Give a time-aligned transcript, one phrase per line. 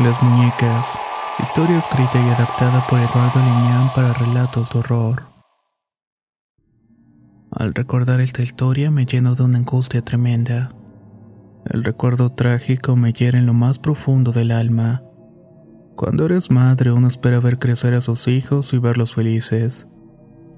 [0.00, 0.98] Las muñecas.
[1.42, 5.24] Historia escrita y adaptada por Eduardo Liñán para relatos de horror.
[7.50, 10.74] Al recordar esta historia me lleno de una angustia tremenda.
[11.66, 15.02] El recuerdo trágico me hiere en lo más profundo del alma.
[15.96, 19.86] Cuando eres madre uno espera ver crecer a sus hijos y verlos felices.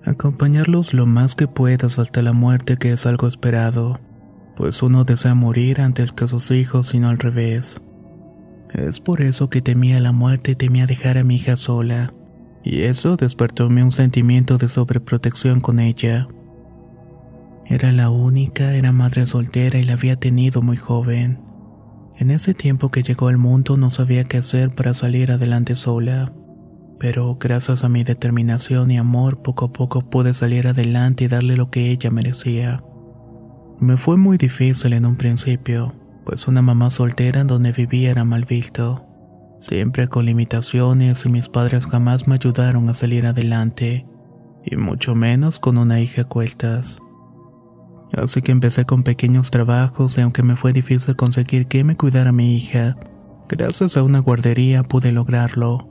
[0.04, 3.98] Acompañarlos lo más que puedas hasta la muerte que es algo esperado,
[4.56, 7.82] pues uno desea morir antes que sus hijos y no al revés.
[8.72, 12.14] Es por eso que temía la muerte y temía dejar a mi hija sola.
[12.64, 16.28] Y eso despertó en mí un sentimiento de sobreprotección con ella.
[17.66, 21.40] Era la única, era madre soltera y la había tenido muy joven.
[22.16, 26.32] En ese tiempo que llegó al mundo no sabía qué hacer para salir adelante sola.
[26.98, 31.56] Pero gracias a mi determinación y amor poco a poco pude salir adelante y darle
[31.56, 32.82] lo que ella merecía.
[33.80, 38.24] Me fue muy difícil en un principio pues una mamá soltera en donde vivía era
[38.24, 39.06] mal visto,
[39.60, 44.06] siempre con limitaciones y mis padres jamás me ayudaron a salir adelante,
[44.64, 46.98] y mucho menos con una hija a cuestas.
[48.12, 52.30] Así que empecé con pequeños trabajos y aunque me fue difícil conseguir que me cuidara
[52.30, 52.96] mi hija,
[53.48, 55.88] gracias a una guardería pude lograrlo.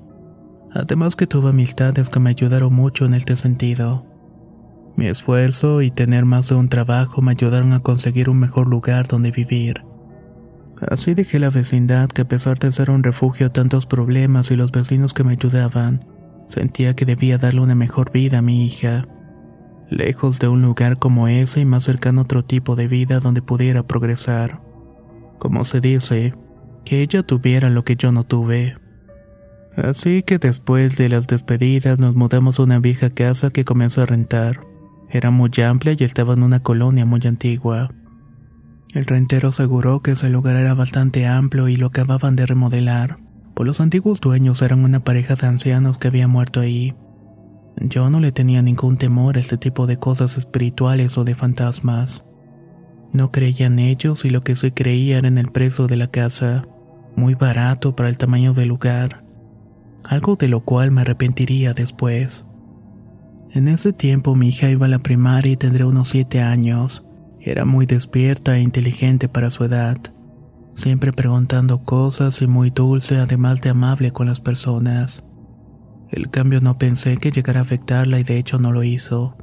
[0.74, 4.06] Además que tuve amistades que me ayudaron mucho en este sentido.
[4.96, 9.08] Mi esfuerzo y tener más de un trabajo me ayudaron a conseguir un mejor lugar
[9.08, 9.84] donde vivir.
[10.90, 14.56] Así dejé la vecindad que a pesar de ser un refugio a tantos problemas y
[14.56, 16.06] los vecinos que me ayudaban,
[16.48, 19.06] sentía que debía darle una mejor vida a mi hija.
[19.90, 23.42] Lejos de un lugar como ese y más cercano a otro tipo de vida donde
[23.42, 24.62] pudiera progresar.
[25.38, 26.34] Como se dice,
[26.84, 28.78] que ella tuviera lo que yo no tuve.
[29.76, 34.06] Así que después de las despedidas nos mudamos a una vieja casa que comenzó a
[34.06, 34.62] rentar.
[35.10, 37.92] Era muy amplia y estaba en una colonia muy antigua.
[38.94, 43.20] El rentero aseguró que ese lugar era bastante amplio y lo acababan de remodelar,
[43.54, 46.94] pues los antiguos dueños eran una pareja de ancianos que había muerto ahí.
[47.78, 52.26] Yo no le tenía ningún temor a este tipo de cosas espirituales o de fantasmas.
[53.14, 56.08] No creía en ellos y lo que sí creía era en el precio de la
[56.08, 56.68] casa,
[57.16, 59.24] muy barato para el tamaño del lugar,
[60.04, 62.46] algo de lo cual me arrepentiría después.
[63.52, 67.06] En ese tiempo mi hija iba a la primaria y tendría unos siete años.
[67.44, 69.98] Era muy despierta e inteligente para su edad,
[70.76, 75.24] siempre preguntando cosas y muy dulce además de amable con las personas.
[76.12, 79.38] El cambio no pensé que llegara a afectarla y de hecho no lo hizo.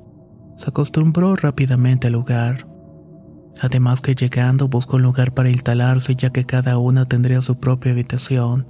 [0.55, 2.69] Se acostumbró rápidamente al lugar.
[3.61, 7.91] Además que llegando buscó un lugar para instalarse ya que cada una tendría su propia
[7.91, 8.69] habitación,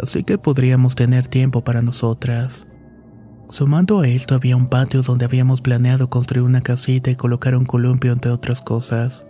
[0.00, 2.68] así que podríamos tener tiempo para nosotras.
[3.50, 7.66] Sumando a esto había un patio donde habíamos planeado construir una casita y colocar un
[7.66, 9.26] columpio entre otras cosas.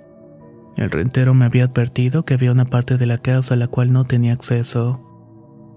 [0.76, 3.92] El rentero me había advertido que había una parte de la casa a la cual
[3.92, 5.00] no tenía acceso.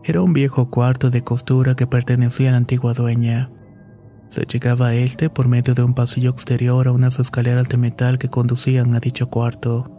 [0.03, 3.51] Era un viejo cuarto de costura que pertenecía a la antigua dueña.
[4.29, 8.17] Se llegaba a este por medio de un pasillo exterior a unas escaleras de metal
[8.17, 9.91] que conducían a dicho cuarto.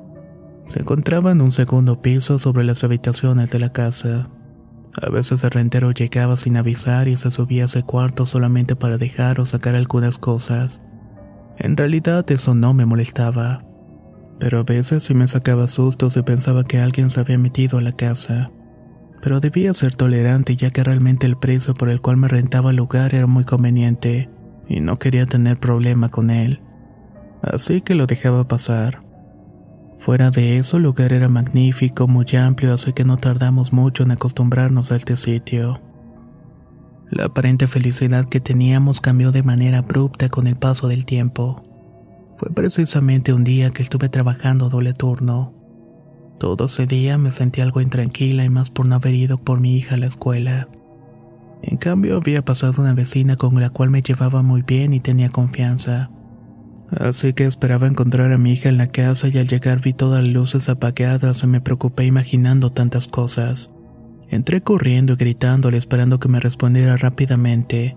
[0.66, 4.28] Se encontraba en un segundo piso sobre las habitaciones de la casa.
[5.00, 8.98] A veces el rentero llegaba sin avisar y se subía a ese cuarto solamente para
[8.98, 10.80] dejar o sacar algunas cosas.
[11.58, 13.64] En realidad eso no me molestaba.
[14.38, 17.82] Pero a veces sí me sacaba sustos y pensaba que alguien se había metido a
[17.82, 18.50] la casa.
[19.20, 22.76] Pero debía ser tolerante ya que realmente el precio por el cual me rentaba el
[22.76, 24.30] lugar era muy conveniente
[24.68, 26.60] y no quería tener problema con él.
[27.42, 29.07] Así que lo dejaba pasar.
[29.98, 34.12] Fuera de eso, el lugar era magnífico, muy amplio, así que no tardamos mucho en
[34.12, 35.80] acostumbrarnos a este sitio.
[37.10, 41.64] La aparente felicidad que teníamos cambió de manera abrupta con el paso del tiempo.
[42.36, 45.54] Fue precisamente un día que estuve trabajando doble turno.
[46.38, 49.76] Todo ese día me sentí algo intranquila y más por no haber ido por mi
[49.76, 50.68] hija a la escuela.
[51.62, 55.30] En cambio había pasado una vecina con la cual me llevaba muy bien y tenía
[55.30, 56.10] confianza.
[56.90, 60.22] Así que esperaba encontrar a mi hija en la casa y al llegar vi todas
[60.22, 63.70] las luces apagadas y me preocupé imaginando tantas cosas.
[64.30, 67.96] Entré corriendo y gritándole esperando que me respondiera rápidamente,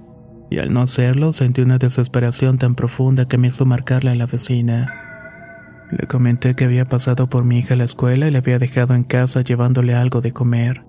[0.49, 4.25] y al no hacerlo sentí una desesperación tan profunda que me hizo marcarle a la
[4.25, 4.93] vecina.
[5.91, 8.93] Le comenté que había pasado por mi hija a la escuela y le había dejado
[8.93, 10.83] en casa llevándole algo de comer.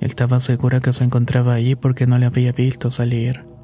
[0.00, 3.55] Estaba segura que se encontraba allí porque no le había visto salir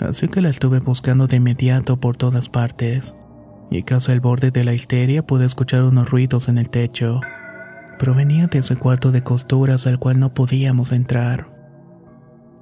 [0.00, 3.14] así que la estuve buscando de inmediato por todas partes,
[3.70, 7.20] y casi al borde de la histeria pude escuchar unos ruidos en el techo.
[7.98, 11.48] Provenía de ese cuarto de costuras al cual no podíamos entrar.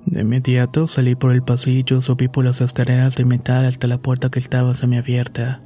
[0.05, 4.31] De inmediato salí por el pasillo, subí por las escaleras de metal hasta la puerta
[4.31, 5.63] que estaba semiabierta.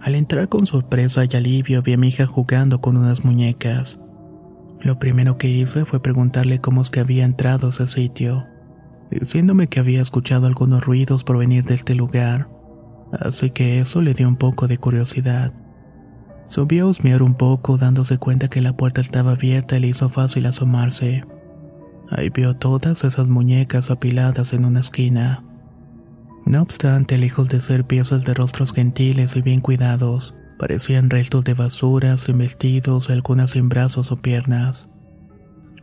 [0.00, 3.98] Al entrar con sorpresa y alivio vi a mi hija jugando con unas muñecas.
[4.80, 8.46] Lo primero que hice fue preguntarle cómo es que había entrado a ese sitio
[9.10, 12.48] diciéndome que había escuchado algunos ruidos provenir de este lugar,
[13.12, 15.52] así que eso le dio un poco de curiosidad.
[16.48, 20.08] Subió a husmear un poco, dándose cuenta que la puerta estaba abierta y le hizo
[20.08, 21.24] fácil asomarse.
[22.10, 25.42] Ahí vio todas esas muñecas apiladas en una esquina.
[26.44, 31.54] No obstante, lejos de ser piezas de rostros gentiles y bien cuidados, parecían restos de
[31.54, 34.88] basuras, sin vestidos, algunas sin brazos o piernas.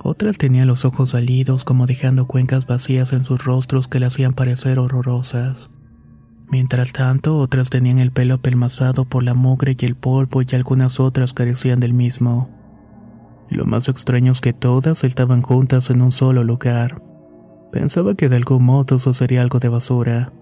[0.05, 4.33] Otras tenían los ojos salidos como dejando cuencas vacías en sus rostros que le hacían
[4.33, 5.69] parecer horrorosas.
[6.49, 10.99] Mientras tanto, otras tenían el pelo apelmazado por la mugre y el polvo y algunas
[10.99, 12.49] otras carecían del mismo.
[13.49, 17.01] Lo más extraño es que todas estaban juntas en un solo lugar.
[17.71, 20.33] Pensaba que de algún modo eso sería algo de basura.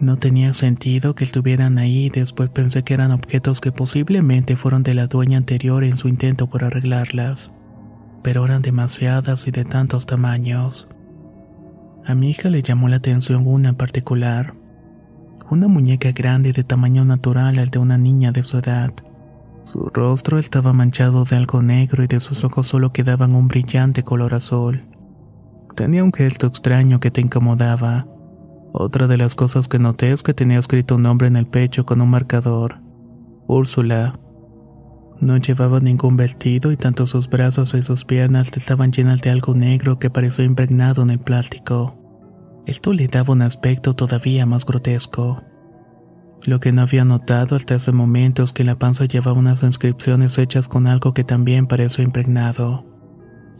[0.00, 4.92] No tenía sentido que estuvieran ahí después pensé que eran objetos que posiblemente fueron de
[4.92, 7.52] la dueña anterior en su intento por arreglarlas
[8.26, 10.88] pero eran demasiadas y de tantos tamaños.
[12.04, 14.54] A mi hija le llamó la atención una en particular,
[15.48, 18.92] una muñeca grande de tamaño natural al de una niña de su edad.
[19.62, 24.02] Su rostro estaba manchado de algo negro y de sus ojos solo quedaban un brillante
[24.02, 24.82] color azul.
[25.76, 28.08] Tenía un gesto extraño que te incomodaba.
[28.72, 31.86] Otra de las cosas que noté es que tenía escrito un nombre en el pecho
[31.86, 32.80] con un marcador.
[33.46, 34.18] Úrsula.
[35.20, 39.54] No llevaba ningún vestido y tanto sus brazos y sus piernas estaban llenas de algo
[39.54, 41.98] negro que pareció impregnado en el plástico.
[42.66, 45.42] Esto le daba un aspecto todavía más grotesco.
[46.44, 50.36] Lo que no había notado hasta ese momento es que la panza llevaba unas inscripciones
[50.36, 52.84] hechas con algo que también pareció impregnado.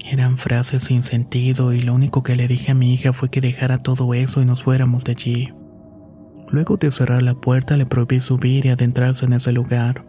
[0.04, 3.40] Eran frases sin sentido y lo único que le dije a mi hija fue que
[3.40, 5.54] dejara todo eso y nos fuéramos de allí.
[6.48, 10.04] Luego de cerrar la puerta le prohibí subir y adentrarse en ese lugar.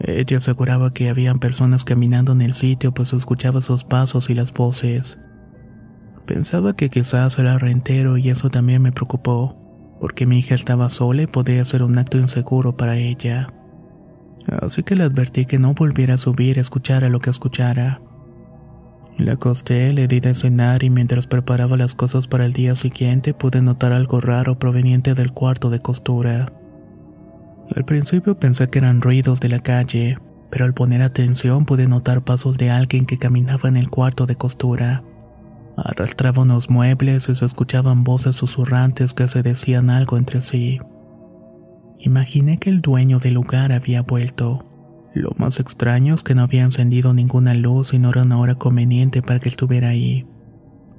[0.00, 4.52] Ella aseguraba que habían personas caminando en el sitio pues escuchaba sus pasos y las
[4.52, 5.18] voces.
[6.26, 9.56] Pensaba que quizás era rentero y eso también me preocupó,
[10.00, 13.52] porque mi hija estaba sola y podría ser un acto inseguro para ella.
[14.46, 18.00] Así que le advertí que no volviera a subir a escuchar a lo que escuchara.
[19.18, 23.34] Le acosté, le di de cenar y mientras preparaba las cosas para el día siguiente
[23.34, 26.50] pude notar algo raro proveniente del cuarto de costura.
[27.74, 30.18] Al principio pensé que eran ruidos de la calle,
[30.50, 34.34] pero al poner atención pude notar pasos de alguien que caminaba en el cuarto de
[34.34, 35.04] costura.
[35.76, 40.80] Arrastraba unos muebles y se escuchaban voces susurrantes que se decían algo entre sí.
[41.98, 44.66] Imaginé que el dueño del lugar había vuelto.
[45.14, 48.56] Lo más extraño es que no había encendido ninguna luz y no era una hora
[48.56, 50.26] conveniente para que estuviera ahí.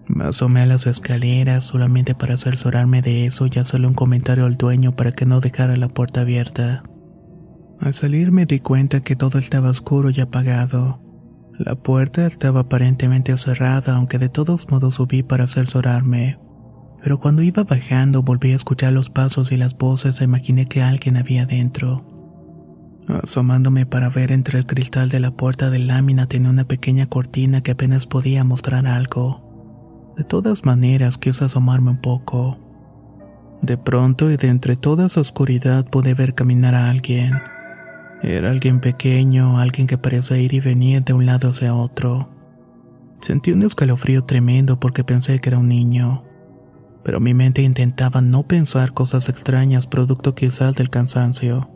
[0.08, 4.58] Me asomé a las escaleras solamente para asesorarme de eso y hacerle un comentario al
[4.58, 6.84] dueño para que no dejara la puerta abierta.
[7.79, 11.01] Al salir me di cuenta que todo estaba oscuro y apagado.
[11.58, 16.39] La puerta estaba aparentemente cerrada, aunque de todos modos subí para asesorarme.
[17.01, 20.84] Pero cuando iba bajando volví a escuchar los pasos y las voces e imaginé que
[20.84, 22.05] alguien había dentro.
[23.08, 27.62] Asomándome para ver entre el cristal de la puerta de lámina tenía una pequeña cortina
[27.62, 29.50] que apenas podía mostrar algo.
[30.22, 32.60] De todas maneras quise asomarme un poco.
[33.63, 37.42] De pronto y de entre toda esa oscuridad pude ver caminar a alguien.
[38.22, 42.30] Era alguien pequeño, alguien que parecía ir y venir de un lado hacia otro.
[43.20, 46.24] Sentí un escalofrío tremendo porque pensé que era un niño.
[47.04, 51.68] Pero mi mente intentaba no pensar cosas extrañas producto quizás del cansancio.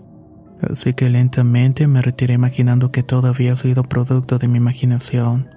[0.61, 5.49] Así que lentamente me retiré imaginando que todo había sido producto de mi imaginación.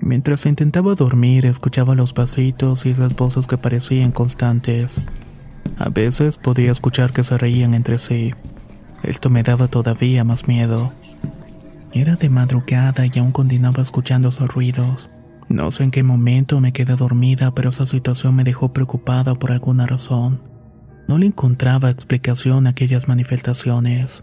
[0.00, 5.02] Mientras intentaba dormir, escuchaba los pasitos y las voces que parecían constantes.
[5.78, 8.32] A veces podía escuchar que se reían entre sí.
[9.02, 10.92] Esto me daba todavía más miedo.
[11.92, 15.10] Era de madrugada y aún continuaba escuchando esos ruidos.
[15.48, 19.52] No sé en qué momento me quedé dormida, pero esa situación me dejó preocupada por
[19.52, 20.40] alguna razón.
[21.08, 24.22] No le encontraba explicación a aquellas manifestaciones.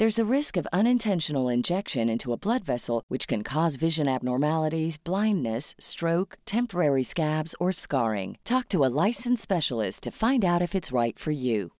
[0.00, 4.96] There's a risk of unintentional injection into a blood vessel, which can cause vision abnormalities,
[4.96, 8.38] blindness, stroke, temporary scabs, or scarring.
[8.42, 11.72] Talk to a licensed specialist to find out if it's right for you.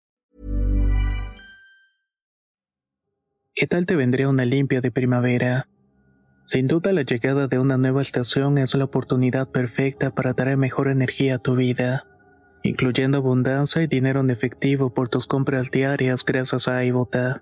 [3.55, 5.67] ¿Qué tal te vendría una limpia de primavera?
[6.45, 10.89] Sin duda la llegada de una nueva estación es la oportunidad perfecta para traer mejor
[10.89, 12.05] energía a tu vida,
[12.61, 17.41] incluyendo abundancia y dinero en efectivo por tus compras diarias gracias a iBota.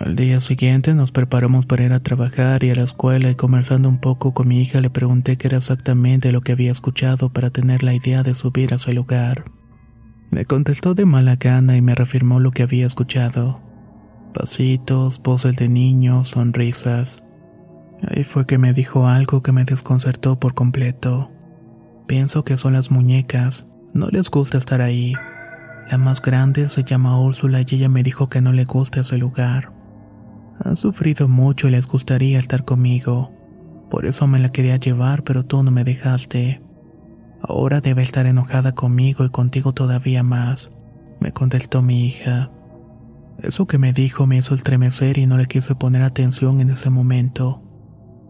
[0.00, 3.88] Al día siguiente nos preparamos para ir a trabajar y a la escuela y conversando
[3.88, 7.50] un poco con mi hija le pregunté qué era exactamente lo que había escuchado para
[7.50, 9.50] tener la idea de subir a su lugar.
[10.30, 13.60] Me contestó de mala gana y me reafirmó lo que había escuchado.
[14.34, 17.24] Pasitos, voces de niños, sonrisas.
[18.06, 21.32] Ahí fue que me dijo algo que me desconcertó por completo.
[22.06, 25.14] Pienso que son las muñecas, no les gusta estar ahí.
[25.90, 29.18] La más grande se llama Úrsula y ella me dijo que no le gusta ese
[29.18, 29.77] lugar.
[30.64, 33.32] Han sufrido mucho y les gustaría estar conmigo.
[33.90, 36.60] Por eso me la quería llevar, pero tú no me dejaste.
[37.40, 40.70] Ahora debe estar enojada conmigo y contigo todavía más,
[41.20, 42.50] me contestó mi hija.
[43.42, 46.90] Eso que me dijo me hizo estremecer y no le quise poner atención en ese
[46.90, 47.62] momento.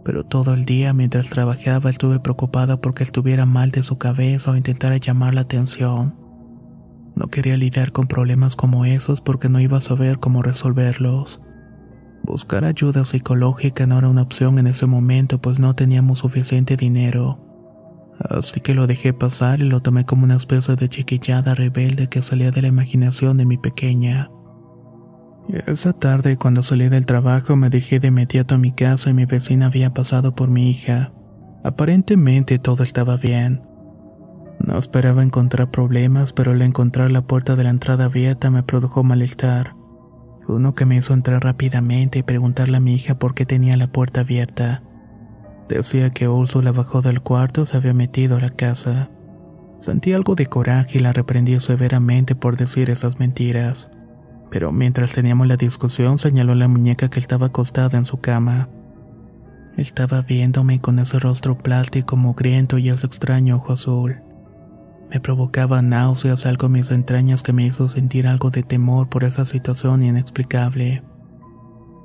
[0.04, 4.56] Pero todo el día mientras trabajaba estuve preocupada porque estuviera mal de su cabeza o
[4.56, 6.14] intentara llamar la atención.
[7.14, 11.40] No quería lidiar con problemas como esos porque no iba a saber cómo resolverlos.
[12.28, 17.38] Buscar ayuda psicológica no era una opción en ese momento pues no teníamos suficiente dinero.
[18.20, 22.20] Así que lo dejé pasar y lo tomé como una especie de chiquillada rebelde que
[22.20, 24.30] salía de la imaginación de mi pequeña.
[25.66, 29.24] Esa tarde, cuando salí del trabajo, me dirigí de inmediato a mi casa y mi
[29.24, 31.12] vecina había pasado por mi hija.
[31.64, 33.62] Aparentemente todo estaba bien.
[34.58, 39.02] No esperaba encontrar problemas, pero al encontrar la puerta de la entrada abierta me produjo
[39.02, 39.77] malestar.
[40.48, 43.92] Uno que me hizo entrar rápidamente y preguntarle a mi hija por qué tenía la
[43.92, 44.82] puerta abierta.
[45.68, 49.10] Decía que Úrsula bajó del cuarto y se había metido a la casa.
[49.80, 53.90] Sentí algo de coraje y la reprendí severamente por decir esas mentiras.
[54.50, 58.70] Pero mientras teníamos la discusión señaló la muñeca que estaba acostada en su cama.
[59.76, 64.22] Estaba viéndome con ese rostro plástico mugriento y ese extraño ojo azul.
[65.10, 69.24] Me provocaba náuseas algo en mis entrañas que me hizo sentir algo de temor por
[69.24, 71.02] esa situación inexplicable.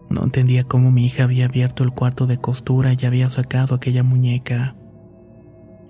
[0.10, 4.04] No entendía cómo mi hija había abierto el cuarto de costura y había sacado aquella
[4.04, 4.76] muñeca.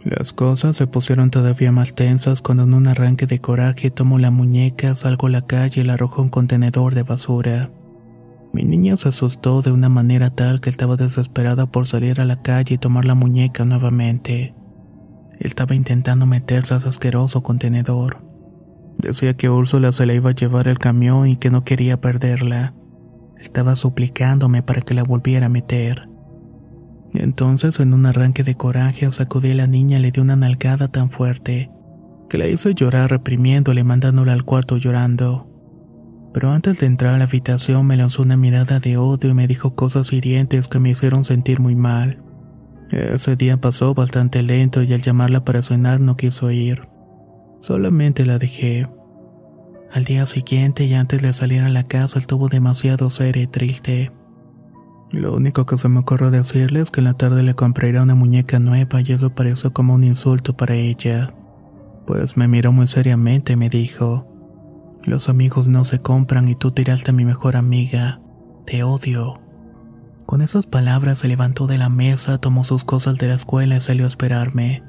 [0.04, 4.32] Las cosas se pusieron todavía más tensas cuando en un arranque de coraje tomo la
[4.32, 7.70] muñeca, salgo a la calle y la arrojo a un contenedor de basura.
[8.54, 12.42] Mi niña se asustó de una manera tal que estaba desesperada por salir a la
[12.42, 14.54] calle y tomar la muñeca nuevamente.
[15.40, 18.24] Estaba intentando meterla a ese asqueroso contenedor.
[18.98, 22.74] Decía que Úrsula se la iba a llevar el camión y que no quería perderla.
[23.40, 26.08] Estaba suplicándome para que la volviera a meter.
[27.14, 30.88] Entonces, en un arranque de coraje, sacudí a la niña y le di una nalgada
[30.88, 31.70] tan fuerte
[32.34, 35.48] que la hizo llorar reprimiéndole y mandándola al cuarto llorando.
[36.34, 39.46] Pero antes de entrar a la habitación me lanzó una mirada de odio y me
[39.46, 42.24] dijo cosas hirientes que me hicieron sentir muy mal.
[42.94, 46.88] Ese día pasó bastante lento y al llamarla para cenar no quiso ir.
[47.60, 48.88] Solamente la dejé.
[49.92, 54.12] Al día siguiente y antes de salir a la casa estuvo demasiado seria y triste.
[55.12, 58.16] Lo único que se me ocurrió decirle es que en la tarde le compraría una
[58.16, 61.34] muñeca nueva y eso pareció como un insulto para ella.
[62.06, 64.28] Pues me miró muy seriamente y me dijo,
[65.04, 68.22] los amigos no se compran y tú tiraste a mi mejor amiga.
[68.66, 69.43] Te odio.
[70.26, 73.82] Con esas palabras se levantó de la mesa, tomó sus cosas de la escuela y
[73.82, 74.84] salió a esperarme.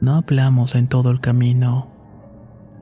[0.00, 1.90] No hablamos en todo el camino.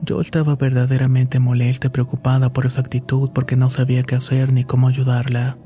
[0.03, 4.63] Yo estaba verdaderamente molesta y preocupada por esa actitud porque no sabía qué hacer ni
[4.63, 5.57] cómo ayudarla.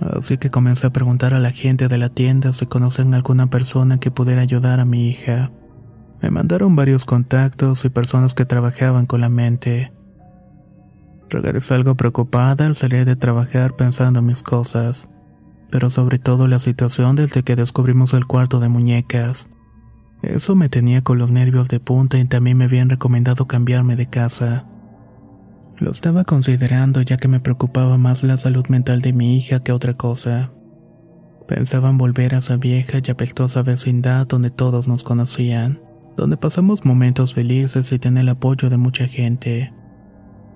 [0.00, 3.98] Así que comencé a preguntar a la gente de la tienda si conocen alguna persona
[3.98, 5.50] que pudiera ayudar a mi hija.
[6.20, 9.92] Me mandaron varios contactos y personas que trabajaban con la mente.
[11.28, 15.10] Regresé algo preocupada al salir de trabajar pensando en mis cosas,
[15.70, 19.48] pero sobre todo la situación desde que descubrimos el cuarto de muñecas.
[20.22, 24.08] Eso me tenía con los nervios de punta y también me habían recomendado cambiarme de
[24.08, 24.66] casa.
[25.78, 29.70] Lo estaba considerando ya que me preocupaba más la salud mental de mi hija que
[29.70, 30.50] otra cosa.
[31.46, 35.80] Pensaba en volver a esa vieja y apestosa vecindad donde todos nos conocían,
[36.16, 39.72] donde pasamos momentos felices y tener el apoyo de mucha gente.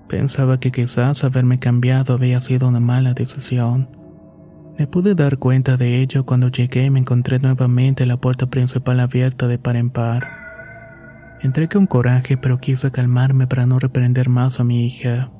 [0.09, 4.02] Pensaba que quizás haberme cambiado había sido una mala decisión.
[4.77, 8.99] Me pude dar cuenta de ello cuando llegué y me encontré nuevamente la puerta principal
[8.99, 10.27] abierta de par en par.
[11.41, 15.31] Entré con coraje, pero quise calmarme para no reprender más a mi hija.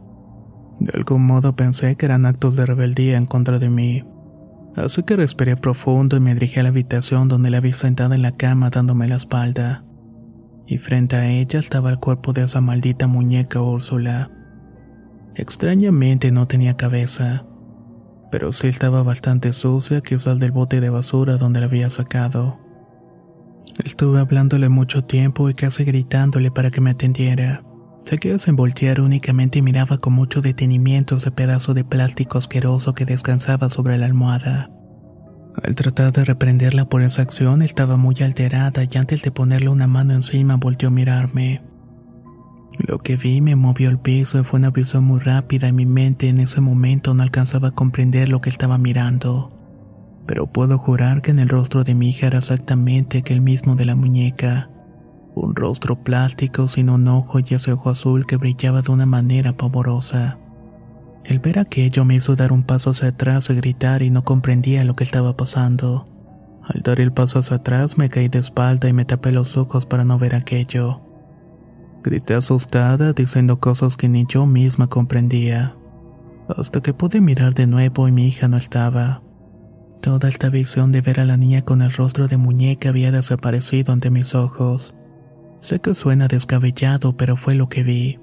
[0.80, 4.04] De algún modo pensé que eran actos de rebeldía en contra de mí.
[4.76, 8.22] Así que respiré profundo y me dirigí a la habitación donde la vi sentada en
[8.22, 9.84] la cama dándome la espalda.
[10.68, 14.30] Y frente a ella estaba el cuerpo de esa maldita muñeca Úrsula.
[15.36, 17.46] Extrañamente no tenía cabeza,
[18.34, 22.58] pero sí estaba bastante sucia quizás del bote de basura donde la había sacado.
[23.86, 27.64] Estuve hablándole mucho tiempo y casi gritándole para que me atendiera.
[28.06, 32.96] Se quedó sin voltear únicamente y miraba con mucho detenimiento ese pedazo de plástico asqueroso
[32.96, 34.72] que descansaba sobre la almohada.
[35.64, 39.86] Al tratar de reprenderla por esa acción estaba muy alterada y antes de ponerle una
[39.86, 41.62] mano encima volteó a mirarme.
[42.78, 45.86] Lo que vi me movió el piso y fue una visión muy rápida y mi
[45.86, 49.54] mente en ese momento no alcanzaba a comprender lo que estaba mirando
[50.26, 53.86] pero puedo jurar que en el rostro de mi hija era exactamente aquel mismo de
[53.86, 54.70] la muñeca.
[55.36, 59.54] Un rostro plástico sin un ojo y ese ojo azul que brillaba de una manera
[59.58, 60.38] pavorosa.
[61.26, 64.84] El ver aquello me hizo dar un paso hacia atrás y gritar y no comprendía
[64.84, 66.06] lo que estaba pasando.
[66.64, 69.86] Al dar el paso hacia atrás me caí de espalda y me tapé los ojos
[69.86, 71.02] para no ver aquello.
[72.04, 75.78] Grité asustada diciendo cosas que ni yo misma comprendía.
[76.50, 79.22] Hasta que pude mirar de nuevo y mi hija no estaba.
[80.02, 83.94] Toda esta visión de ver a la niña con el rostro de muñeca había desaparecido
[83.94, 84.94] ante mis ojos.
[85.62, 88.20] Sé que suena descabellado, pero fue lo que vi.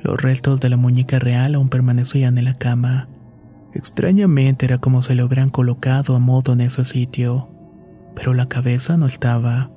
[0.00, 3.08] Los restos de la muñeca real aún permanecían en la cama.
[3.72, 7.48] Extrañamente era como si le hubieran colocado a modo en ese sitio,
[8.14, 9.72] pero la cabeza no estaba.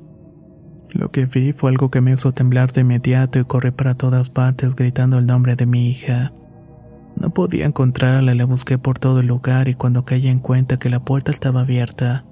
[0.89, 4.29] Lo que vi fue algo que me hizo temblar de inmediato y corrí para todas
[4.29, 6.31] partes gritando el nombre de mi hija.
[7.19, 10.89] No podía encontrarla, la busqué por todo el lugar y cuando caí en cuenta que
[10.89, 12.25] la puerta estaba abierta,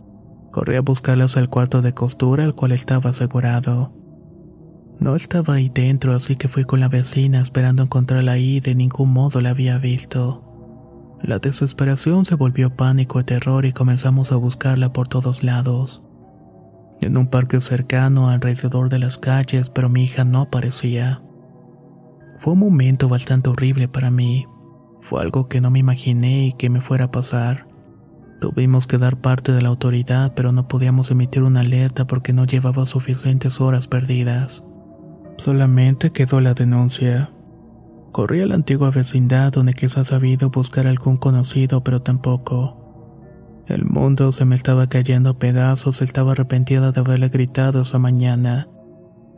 [0.52, 3.94] corrí a buscarla hacia el cuarto de costura, el cual estaba asegurado.
[5.00, 8.76] No estaba ahí dentro, así que fui con la vecina esperando encontrarla ahí y de
[8.76, 10.44] ningún modo la había visto.
[11.22, 16.04] La desesperación se volvió pánico y terror y comenzamos a buscarla por todos lados.
[17.06, 21.22] En un parque cercano alrededor de las calles, pero mi hija no aparecía.
[22.40, 24.48] Fue un momento bastante horrible para mí.
[25.02, 27.68] Fue algo que no me imaginé y que me fuera a pasar.
[28.42, 32.46] Tuvimos que dar parte de la autoridad, pero no podíamos emitir una alerta porque no
[32.46, 34.64] llevaba suficientes horas perdidas.
[35.38, 37.30] Solamente quedó la denuncia.
[38.14, 42.85] Corrí a la antigua vecindad donde quizás sabido buscar algún conocido, pero tampoco.
[43.68, 48.68] El mundo se me estaba cayendo a pedazos, estaba arrepentida de haberle gritado esa mañana.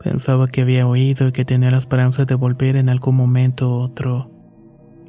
[0.03, 3.79] Pensaba que había oído y que tenía la esperanza de volver en algún momento u
[3.79, 4.29] otro.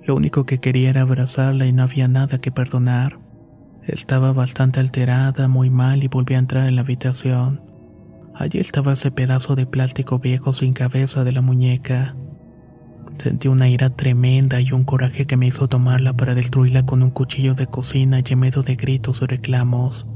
[0.05, 3.19] Lo único que quería era abrazarla y no había nada que perdonar.
[3.83, 7.63] Estaba bastante alterada, muy mal y volví a entrar en la habitación.
[8.35, 12.15] Allí estaba ese pedazo de plástico viejo sin cabeza de la muñeca.
[13.19, 17.11] Sentí una ira tremenda y un coraje que me hizo tomarla para destruirla con un
[17.11, 20.07] cuchillo de cocina lleno de gritos y reclamos,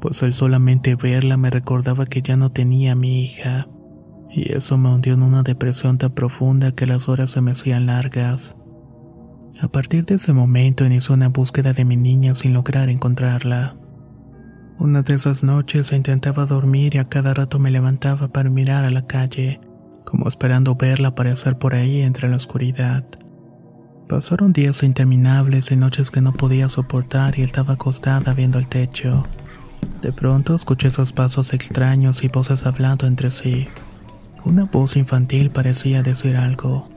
[0.00, 3.68] pues el solamente verla me recordaba que ya no tenía a mi hija,
[4.28, 7.86] y eso me hundió en una depresión tan profunda que las horas se me hacían
[7.86, 8.56] largas.
[9.60, 13.76] A partir de ese momento inició una búsqueda de mi niña sin lograr encontrarla.
[14.80, 18.90] Una de esas noches intentaba dormir y a cada rato me levantaba para mirar a
[18.90, 19.60] la calle,
[20.04, 23.04] como esperando verla aparecer por ahí entre la oscuridad.
[24.08, 29.24] Pasaron días interminables y noches que no podía soportar y estaba acostada viendo el techo.
[30.02, 33.68] De pronto escuché esos pasos extraños y voces hablando entre sí.
[34.44, 36.88] Una voz infantil parecía decir algo.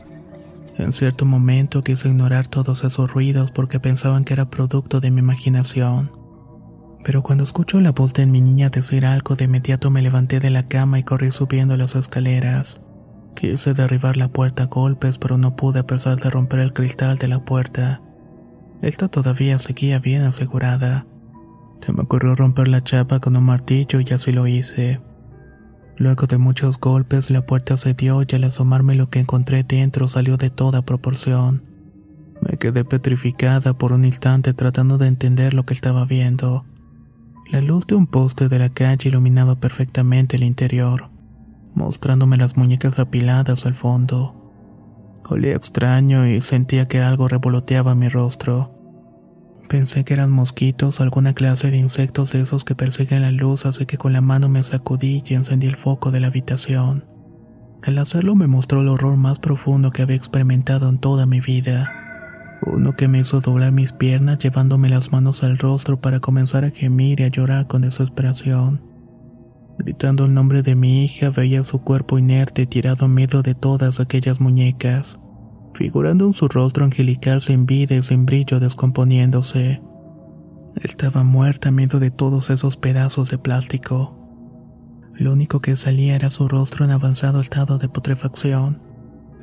[0.78, 5.20] En cierto momento quise ignorar todos esos ruidos porque pensaban que era producto de mi
[5.20, 6.12] imaginación.
[7.04, 10.50] Pero cuando escucho la voz de mi niña decir algo, de inmediato me levanté de
[10.50, 12.82] la cama y corrí subiendo las escaleras.
[13.36, 17.18] Quise derribar la puerta a golpes, pero no pude a pesar de romper el cristal
[17.18, 18.02] de la puerta.
[18.82, 21.06] Esta todavía seguía bien asegurada.
[21.82, 25.02] Se me ocurrió romper la chapa con un martillo y así lo hice.
[25.98, 30.08] Luego de muchos golpes la puerta se dio y al asomarme lo que encontré dentro
[30.08, 31.64] salió de toda proporción.
[32.42, 36.66] Me quedé petrificada por un instante tratando de entender lo que estaba viendo.
[37.50, 41.10] La luz de un poste de la calle iluminaba perfectamente el interior,
[41.76, 44.34] mostrándome las muñecas apiladas al fondo.
[45.28, 48.72] Olía extraño y sentía que algo revoloteaba mi rostro.
[49.70, 53.86] Pensé que eran mosquitos, alguna clase de insectos de esos que persiguen la luz, así
[53.86, 57.06] que con la mano me sacudí y encendí el foco de la habitación.
[57.82, 61.92] Al hacerlo me mostró el horror más profundo que había experimentado en toda mi vida.
[62.66, 66.72] Uno que me hizo doblar mis piernas llevándome las manos al rostro para comenzar a
[66.72, 68.95] gemir y a llorar con desesperación.
[69.78, 74.00] Gritando el nombre de mi hija veía su cuerpo inerte tirado en medio de todas
[74.00, 75.20] aquellas muñecas
[75.76, 79.82] figurando en su rostro angelical sin vida y sin brillo descomponiéndose.
[80.82, 84.18] Estaba muerta en medio de todos esos pedazos de plástico.
[85.14, 88.82] Lo único que salía era su rostro en avanzado estado de putrefacción.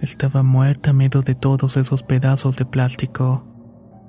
[0.01, 3.47] Estaba muerta en medio de todos esos pedazos de plástico.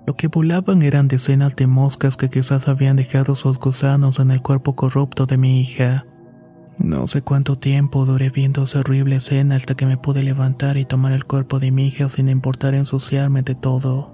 [0.06, 4.42] Lo que volaban eran decenas de moscas que quizás habían dejado sus gusanos en el
[4.42, 6.06] cuerpo corrupto de mi hija.
[6.80, 10.86] No sé cuánto tiempo duré viendo esa horrible escena hasta que me pude levantar y
[10.86, 14.12] tomar el cuerpo de mi hija sin importar ensuciarme de todo.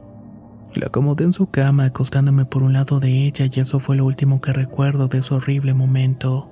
[0.76, 4.06] La acomodé en su cama acostándome por un lado de ella y eso fue lo
[4.06, 6.52] último que recuerdo de ese horrible momento.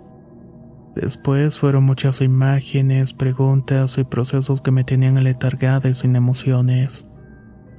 [0.96, 7.06] Después fueron muchas imágenes, preguntas y procesos que me tenían aletargada y sin emociones.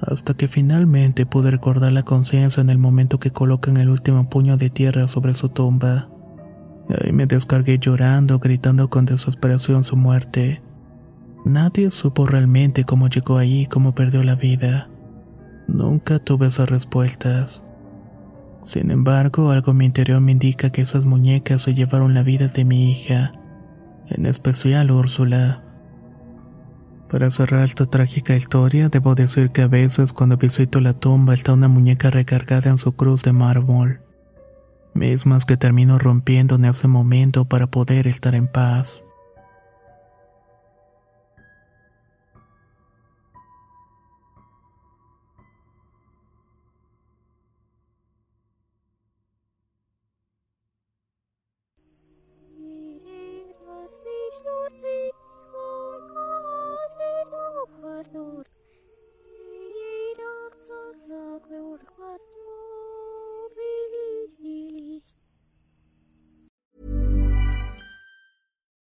[0.00, 4.56] Hasta que finalmente pude recordar la conciencia en el momento que colocan el último puño
[4.56, 6.08] de tierra sobre su tumba.
[6.88, 10.62] Ahí me descargué llorando, gritando con desesperación su muerte.
[11.44, 14.88] Nadie supo realmente cómo llegó ahí cómo perdió la vida.
[15.66, 17.62] Nunca tuve esas respuestas.
[18.64, 22.48] Sin embargo, algo en mi interior me indica que esas muñecas se llevaron la vida
[22.48, 23.33] de mi hija,
[24.09, 25.62] en especial Úrsula.
[27.11, 31.53] Para cerrar esta trágica historia, debo decir que a veces cuando visito la tumba está
[31.53, 34.07] una muñeca recargada en su cruz de mármol
[34.98, 39.02] mismas que termino rompiendo en ese momento para poder estar en paz.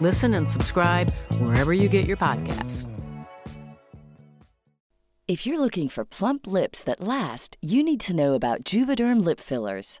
[0.00, 2.86] Listen and subscribe wherever you get your podcasts.
[5.28, 9.40] If you're looking for plump lips that last, you need to know about Juvederm lip
[9.40, 10.00] fillers.